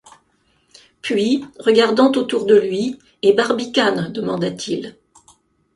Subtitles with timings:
[1.03, 4.11] Puis, regardant autour de lui:«Et Barbicane?
[4.11, 4.97] demanda-t-il.